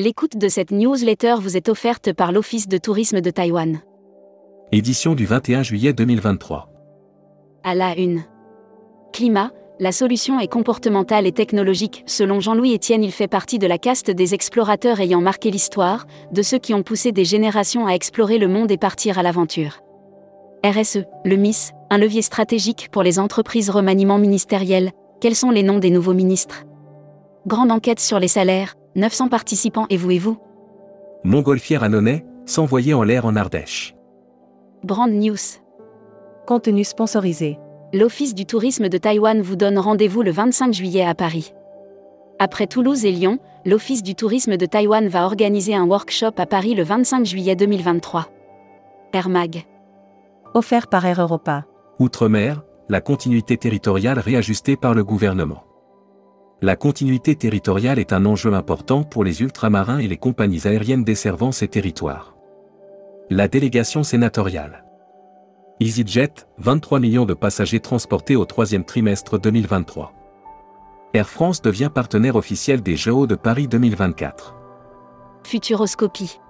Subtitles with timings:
[0.00, 3.80] L'écoute de cette newsletter vous est offerte par l'Office de tourisme de Taïwan.
[4.70, 6.70] Édition du 21 juillet 2023.
[7.64, 8.22] À la une.
[9.12, 9.50] Climat,
[9.80, 12.04] la solution est comportementale et technologique.
[12.06, 16.42] Selon Jean-Louis Etienne, il fait partie de la caste des explorateurs ayant marqué l'histoire, de
[16.42, 19.80] ceux qui ont poussé des générations à explorer le monde et partir à l'aventure.
[20.64, 24.92] RSE, le MIS, un levier stratégique pour les entreprises remaniement ministériel.
[25.20, 26.66] Quels sont les noms des nouveaux ministres?
[27.48, 30.38] Grande enquête sur les salaires, 900 participants et vous et vous
[31.22, 33.94] Montgolfière annonais, s'envoyer en l'air en Ardèche.
[34.82, 35.36] Brand News.
[36.48, 37.58] Contenu sponsorisé.
[37.92, 41.52] L'Office du tourisme de Taïwan vous donne rendez-vous le 25 juillet à Paris.
[42.40, 46.74] Après Toulouse et Lyon, l'Office du tourisme de Taïwan va organiser un workshop à Paris
[46.74, 48.26] le 25 juillet 2023.
[49.12, 49.64] Air Mag.
[50.54, 51.66] Offert par Air Europa.
[52.00, 55.67] Outre-mer, la continuité territoriale réajustée par le gouvernement.
[56.60, 61.52] La continuité territoriale est un enjeu important pour les ultramarins et les compagnies aériennes desservant
[61.52, 62.34] ces territoires.
[63.30, 64.84] La délégation sénatoriale.
[65.78, 70.12] EasyJet, 23 millions de passagers transportés au troisième trimestre 2023.
[71.14, 74.56] Air France devient partenaire officiel des Jeux de Paris 2024.
[75.44, 76.40] Futuroscopie.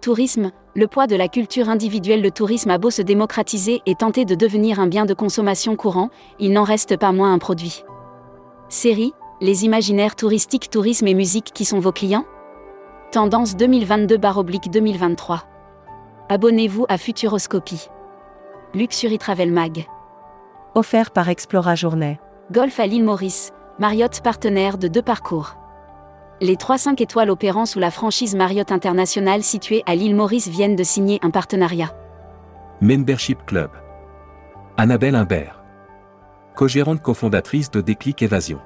[0.00, 2.22] Tourisme, le poids de la culture individuelle.
[2.22, 6.10] Le tourisme a beau se démocratiser et tenter de devenir un bien de consommation courant,
[6.38, 7.82] il n'en reste pas moins un produit.
[8.68, 12.24] Série, les imaginaires touristiques, tourisme et musique qui sont vos clients?
[13.12, 15.40] Tendance 2022-2023.
[16.28, 17.88] Abonnez-vous à Futuroscopie.
[18.74, 19.86] Luxury Travel Mag.
[20.74, 22.18] Offert par Explora Journée.
[22.52, 25.56] Golf à l'île Maurice, Marriott partenaire de deux parcours.
[26.40, 30.82] Les 3-5 étoiles opérant sous la franchise Marriott International située à l'île Maurice viennent de
[30.82, 31.92] signer un partenariat.
[32.80, 33.70] Membership Club.
[34.76, 35.62] Annabelle Imbert.
[36.56, 38.60] Co-gérante cofondatrice de Déclic Évasion.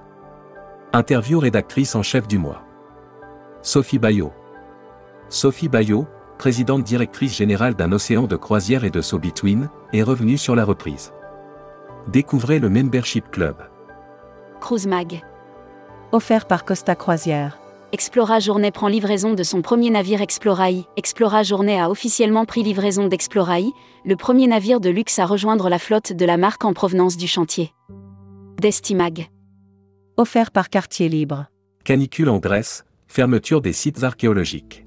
[0.95, 2.63] Interview rédactrice en chef du mois.
[3.61, 4.33] Sophie Bayot.
[5.29, 6.07] Sophie Bayot,
[6.39, 10.65] présidente directrice générale d'un océan de croisière et de So Between, est revenue sur la
[10.65, 11.13] reprise.
[12.11, 13.57] Découvrez le Membership Club.
[14.63, 15.23] Cruise Mag.
[16.13, 17.59] Offert par Costa Croisière.
[17.93, 20.87] Explora Journée prend livraison de son premier navire Exploraï.
[20.97, 23.73] Explora Journée a officiellement pris livraison d'Exploraï,
[24.07, 27.27] le premier navire de luxe à rejoindre la flotte de la marque en provenance du
[27.27, 27.75] chantier.
[28.59, 29.29] Destimag.
[30.21, 31.47] Offert par Quartier Libre.
[31.85, 34.85] Canicule en Grèce, fermeture des sites archéologiques.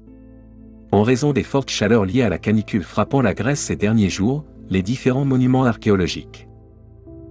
[0.90, 4.44] En raison des fortes chaleurs liées à la canicule frappant la Grèce ces derniers jours,
[4.68, 6.48] les différents monuments archéologiques.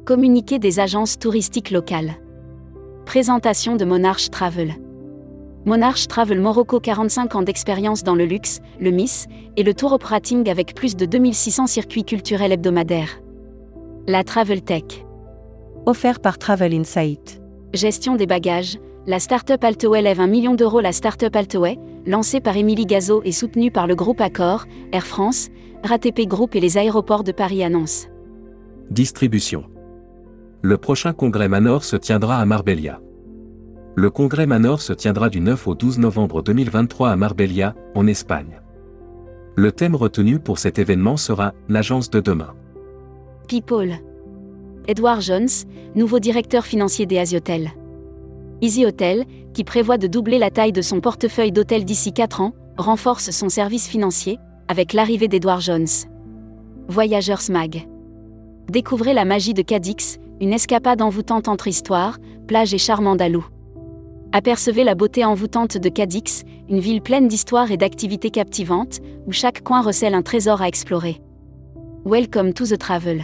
[0.04, 2.16] Communiqué des agences touristiques locales.
[3.06, 4.74] Présentation de Monarch Travel.
[5.66, 10.50] Monarch Travel Morocco 45 ans d'expérience dans le luxe, le MIS, et le tour operating
[10.50, 13.22] avec plus de 2600 circuits culturels hebdomadaires.
[14.08, 15.06] La Travel Tech.
[15.86, 17.41] Offert par Travel Insight.
[17.74, 20.82] Gestion des bagages, la start-up Altoway lève 1 million d'euros.
[20.82, 25.48] La start-up Altoway, lancée par Émilie Gazo et soutenue par le groupe Accor, Air France,
[25.84, 28.10] RATP Group et les aéroports de Paris annoncent.
[28.90, 29.64] Distribution.
[30.62, 33.00] Le prochain congrès Manor se tiendra à Marbella.
[33.96, 38.62] Le congrès Manor se tiendra du 9 au 12 novembre 2023 à Marbella, en Espagne.
[39.56, 42.54] Le thème retenu pour cet événement sera L'agence de demain.
[43.48, 43.96] People.
[44.92, 45.48] Edward Jones,
[45.96, 47.72] nouveau directeur financier des Asiotel.
[48.60, 52.52] Easy Hotel, qui prévoit de doubler la taille de son portefeuille d'hôtels d'ici 4 ans,
[52.78, 54.38] renforce son service financier,
[54.68, 55.88] avec l'arrivée d'Edward Jones.
[56.90, 57.88] Voyageurs Mag.
[58.70, 63.46] Découvrez la magie de Cadix, une escapade envoûtante entre histoire, plage et charme andalou.
[64.34, 69.64] Apercevez la beauté envoûtante de Cadix, une ville pleine d'histoire et d'activités captivantes, où chaque
[69.64, 71.22] coin recèle un trésor à explorer.
[72.04, 73.24] Welcome to the travel.